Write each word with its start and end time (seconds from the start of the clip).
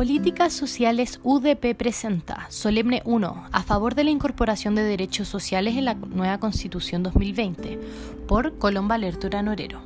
Políticas 0.00 0.54
Sociales 0.54 1.20
UDP 1.24 1.76
presenta 1.76 2.46
Solemne 2.48 3.02
1 3.04 3.48
a 3.52 3.62
favor 3.62 3.94
de 3.94 4.04
la 4.04 4.08
incorporación 4.08 4.74
de 4.74 4.82
derechos 4.82 5.28
sociales 5.28 5.76
en 5.76 5.84
la 5.84 5.92
nueva 5.92 6.38
Constitución 6.38 7.02
2020 7.02 7.78
por 8.26 8.56
Colomba 8.56 8.96
Lertura 8.96 9.42
Norero. 9.42 9.82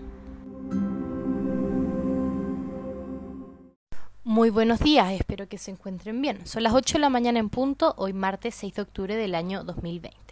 Muy 4.23 4.50
buenos 4.50 4.79
días, 4.79 5.11
espero 5.11 5.48
que 5.48 5.59
se 5.59 5.73
encuentren 5.73 6.23
bien. 6.23 6.46
Son 6.46 6.62
las 6.62 6.74
8 6.74 6.98
de 6.98 7.01
la 7.01 7.10
mañana 7.10 7.41
en 7.41 7.48
punto, 7.48 7.92
hoy 7.96 8.12
martes 8.12 8.55
6 8.55 8.73
de 8.73 8.83
octubre 8.83 9.16
del 9.16 9.34
año 9.34 9.65
2020. 9.65 10.23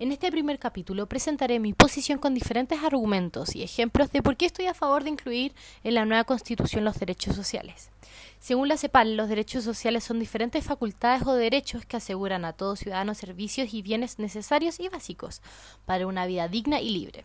En 0.00 0.12
este 0.12 0.30
primer 0.30 0.60
capítulo 0.60 1.08
presentaré 1.08 1.58
mi 1.58 1.72
posición 1.72 2.20
con 2.20 2.32
diferentes 2.32 2.84
argumentos 2.84 3.56
y 3.56 3.64
ejemplos 3.64 4.12
de 4.12 4.22
por 4.22 4.36
qué 4.36 4.46
estoy 4.46 4.66
a 4.66 4.74
favor 4.74 5.02
de 5.02 5.10
incluir 5.10 5.56
en 5.82 5.94
la 5.94 6.04
nueva 6.04 6.22
Constitución 6.22 6.84
los 6.84 7.00
derechos 7.00 7.34
sociales. 7.34 7.90
Según 8.38 8.68
la 8.68 8.76
CEPAL, 8.76 9.16
los 9.16 9.28
derechos 9.28 9.64
sociales 9.64 10.04
son 10.04 10.20
diferentes 10.20 10.64
facultades 10.64 11.26
o 11.26 11.34
derechos 11.34 11.84
que 11.84 11.96
aseguran 11.96 12.44
a 12.44 12.52
todo 12.52 12.76
ciudadano 12.76 13.12
servicios 13.16 13.74
y 13.74 13.82
bienes 13.82 14.20
necesarios 14.20 14.78
y 14.78 14.88
básicos 14.88 15.42
para 15.84 16.06
una 16.06 16.26
vida 16.26 16.46
digna 16.46 16.80
y 16.80 16.90
libre. 16.90 17.24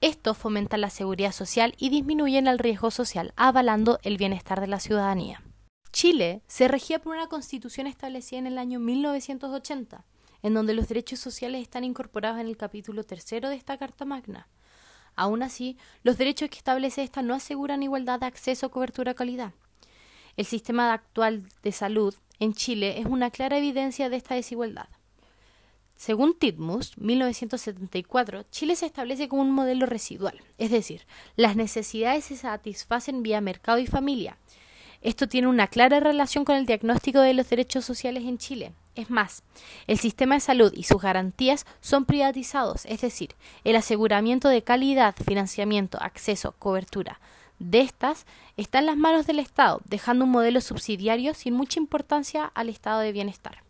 Esto 0.00 0.34
fomenta 0.34 0.76
la 0.76 0.90
seguridad 0.90 1.32
social 1.32 1.74
y 1.76 1.88
disminuye 1.88 2.38
el 2.38 2.58
riesgo 2.60 2.92
social, 2.92 3.32
avalando 3.34 3.98
el 4.04 4.16
bienestar 4.16 4.60
de 4.60 4.68
la 4.68 4.78
ciudadanía. 4.78 5.42
Chile 5.90 6.42
se 6.46 6.68
regía 6.68 7.00
por 7.00 7.16
una 7.16 7.26
constitución 7.26 7.88
establecida 7.88 8.38
en 8.38 8.46
el 8.46 8.58
año 8.58 8.78
1980 8.78 10.04
en 10.42 10.54
donde 10.54 10.74
los 10.74 10.88
derechos 10.88 11.18
sociales 11.18 11.62
están 11.62 11.84
incorporados 11.84 12.40
en 12.40 12.46
el 12.46 12.56
capítulo 12.56 13.04
tercero 13.04 13.48
de 13.48 13.56
esta 13.56 13.78
Carta 13.78 14.04
Magna. 14.04 14.48
Aún 15.16 15.42
así, 15.42 15.76
los 16.02 16.18
derechos 16.18 16.48
que 16.50 16.58
establece 16.58 17.02
esta 17.02 17.22
no 17.22 17.34
aseguran 17.34 17.82
igualdad 17.82 18.20
de 18.20 18.26
acceso, 18.26 18.70
cobertura, 18.70 19.14
calidad. 19.14 19.52
El 20.36 20.46
sistema 20.46 20.92
actual 20.92 21.44
de 21.62 21.72
salud 21.72 22.14
en 22.38 22.54
Chile 22.54 23.00
es 23.00 23.06
una 23.06 23.30
clara 23.30 23.58
evidencia 23.58 24.08
de 24.08 24.16
esta 24.16 24.34
desigualdad. 24.34 24.88
Según 25.96 26.32
Titmus, 26.38 26.96
1974, 26.96 28.44
Chile 28.50 28.74
se 28.74 28.86
establece 28.86 29.28
como 29.28 29.42
un 29.42 29.50
modelo 29.50 29.84
residual, 29.84 30.40
es 30.56 30.70
decir, 30.70 31.02
las 31.36 31.56
necesidades 31.56 32.24
se 32.24 32.36
satisfacen 32.36 33.22
vía 33.22 33.42
mercado 33.42 33.78
y 33.78 33.86
familia. 33.86 34.38
Esto 35.02 35.28
tiene 35.28 35.48
una 35.48 35.66
clara 35.66 36.00
relación 36.00 36.44
con 36.44 36.56
el 36.56 36.66
diagnóstico 36.66 37.20
de 37.20 37.34
los 37.34 37.48
derechos 37.48 37.84
sociales 37.84 38.24
en 38.24 38.38
Chile, 38.38 38.72
es 38.96 39.08
más, 39.08 39.42
el 39.86 39.98
sistema 39.98 40.34
de 40.34 40.40
salud 40.40 40.72
y 40.74 40.82
sus 40.82 41.00
garantías 41.00 41.64
son 41.80 42.04
privatizados, 42.04 42.84
es 42.86 43.00
decir, 43.00 43.34
el 43.64 43.76
aseguramiento 43.76 44.48
de 44.48 44.62
calidad, 44.62 45.14
financiamiento, 45.14 45.98
acceso, 46.02 46.54
cobertura 46.58 47.20
de 47.60 47.80
estas 47.80 48.26
está 48.56 48.80
en 48.80 48.86
las 48.86 48.96
manos 48.96 49.26
del 49.26 49.38
Estado, 49.38 49.80
dejando 49.84 50.24
un 50.24 50.30
modelo 50.30 50.60
subsidiario 50.60 51.34
sin 51.34 51.54
mucha 51.54 51.78
importancia 51.78 52.50
al 52.54 52.68
estado 52.68 53.00
de 53.00 53.12
bienestar. 53.12 53.62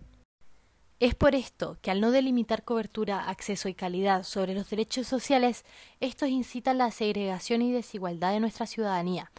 Es 1.00 1.14
por 1.14 1.36
esto 1.36 1.78
que 1.84 1.92
al 1.92 2.02
no 2.02 2.10
delimitar 2.10 2.64
cobertura, 2.64 3.30
acceso 3.30 3.70
y 3.70 3.76
calidad 3.76 4.24
sobre 4.24 4.56
los 4.56 4.68
derechos 4.70 5.06
sociales, 5.06 5.64
estos 6.00 6.30
incitan 6.30 6.80
la 6.80 6.90
segregación 6.90 7.62
y 7.62 7.72
desigualdad 7.72 8.32
de 8.32 8.40
nuestra 8.40 8.66
ciudadanía. 8.66 9.32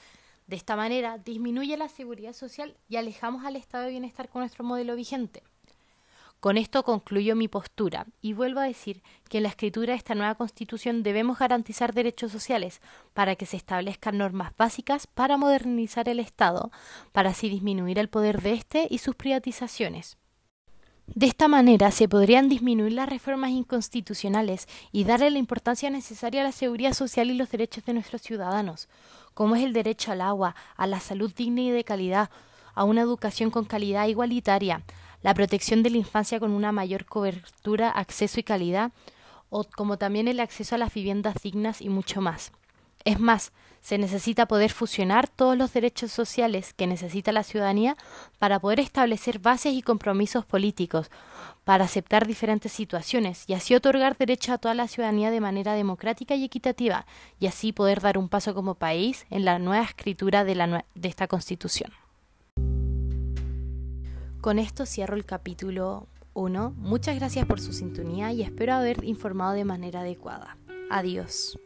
De 0.47 0.55
esta 0.55 0.77
manera 0.77 1.19
disminuye 1.19 1.77
la 1.77 1.89
seguridad 1.89 2.33
social 2.33 2.77
y 2.89 2.97
alejamos 2.97 3.45
al 3.45 3.57
estado 3.57 3.85
de 3.85 3.91
bienestar 3.91 4.29
con 4.29 4.41
nuestro 4.41 4.63
modelo 4.63 4.95
vigente. 4.95 5.43
Con 6.41 6.57
esto 6.57 6.85
concluyo 6.85 7.35
mi 7.35 7.49
postura 7.49 8.07
y 8.23 8.33
vuelvo 8.33 8.61
a 8.61 8.65
decir 8.65 9.03
que 9.29 9.39
en 9.39 9.43
la 9.43 9.49
escritura 9.49 9.93
de 9.93 9.97
esta 9.97 10.15
nueva 10.15 10.37
Constitución 10.37 11.03
debemos 11.03 11.41
garantizar 11.41 11.93
derechos 11.93 12.31
sociales 12.31 12.81
para 13.13 13.35
que 13.35 13.45
se 13.45 13.57
establezcan 13.57 14.19
normas 14.19 14.53
básicas 14.57 15.09
para 15.09 15.37
modernizar 15.37 16.09
el 16.09 16.21
Estado, 16.21 16.71
para 17.11 17.31
así 17.31 17.49
disminuir 17.49 17.99
el 17.99 18.09
poder 18.09 18.41
de 18.41 18.53
éste 18.53 18.87
y 18.89 18.99
sus 18.99 19.17
privatizaciones. 19.17 20.17
De 21.13 21.27
esta 21.27 21.49
manera 21.49 21.91
se 21.91 22.09
podrían 22.09 22.49
disminuir 22.49 22.93
las 22.93 23.09
reformas 23.09 23.51
inconstitucionales 23.51 24.69
y 24.93 25.03
darle 25.03 25.31
la 25.31 25.39
importancia 25.39 25.91
necesaria 25.91 26.43
a 26.43 26.45
la 26.45 26.53
seguridad 26.53 26.93
social 26.93 27.31
y 27.31 27.35
los 27.35 27.51
derechos 27.51 27.85
de 27.85 27.95
nuestros 27.95 28.23
ciudadanos, 28.23 28.89
como 29.35 29.57
es 29.57 29.65
el 29.65 29.73
derecho 29.73 30.13
al 30.13 30.21
agua, 30.21 30.55
a 30.77 30.87
la 30.87 31.01
salud 31.01 31.33
digna 31.35 31.63
y 31.63 31.71
de 31.71 31.83
calidad, 31.83 32.31
a 32.75 32.85
una 32.85 33.01
educación 33.01 33.51
con 33.51 33.65
calidad 33.65 34.07
igualitaria, 34.07 34.85
la 35.23 35.35
protección 35.35 35.83
de 35.83 35.91
la 35.91 35.99
infancia 35.99 36.41
con 36.41 36.53
una 36.53 36.73
mayor 36.73 37.05
cobertura, 37.05 37.91
acceso 37.91 38.41
y 38.41 38.43
calidad, 38.43 38.93
o 39.51 39.65
como 39.65 39.99
también 39.99 40.29
el 40.29 40.41
acceso 40.41 40.75
a 40.75 40.79
las 40.79 40.93
viviendas 40.93 41.37
dignas 41.43 41.81
y 41.81 41.89
mucho 41.89 42.21
más. 42.21 42.53
Es 43.05 43.19
más, 43.19 43.53
se 43.81 43.97
necesita 43.97 44.47
poder 44.47 44.71
fusionar 44.73 45.29
todos 45.29 45.57
los 45.57 45.73
derechos 45.73 46.11
sociales 46.11 46.75
que 46.75 46.87
necesita 46.87 47.33
la 47.33 47.45
ciudadanía 47.45 47.97
para 48.39 48.59
poder 48.59 48.81
establecer 48.81 49.39
bases 49.39 49.73
y 49.73 49.83
compromisos 49.83 50.45
políticos, 50.45 51.11
para 51.65 51.85
aceptar 51.85 52.27
diferentes 52.27 52.73
situaciones 52.73 53.45
y 53.47 53.55
así 53.55 53.75
otorgar 53.75 54.17
derechos 54.17 54.51
a 54.55 54.59
toda 54.59 54.75
la 54.75 54.89
ciudadanía 54.89 55.31
de 55.31 55.41
manera 55.41 55.75
democrática 55.75 56.35
y 56.35 56.45
equitativa, 56.45 57.07
y 57.39 57.47
así 57.47 57.73
poder 57.73 58.01
dar 58.01 58.19
un 58.19 58.29
paso 58.29 58.55
como 58.55 58.75
país 58.75 59.27
en 59.31 59.45
la 59.45 59.59
nueva 59.59 59.85
escritura 59.85 60.45
de, 60.45 60.55
la, 60.55 60.85
de 60.95 61.09
esta 61.09 61.29
Constitución. 61.29 61.93
Con 64.41 64.59
esto 64.61 64.87
cierro 64.87 65.17
el 65.17 65.25
capítulo 65.25 66.07
1. 66.35 66.73
Muchas 66.77 67.17
gracias 67.17 67.45
por 67.47 67.61
su 67.61 67.73
sintonía 67.73 68.33
y 68.33 68.43
espero 68.43 68.75
haber 68.75 69.03
informado 69.03 69.55
de 69.55 69.65
manera 69.65 70.01
adecuada. 70.01 70.57
Adiós. 70.91 71.59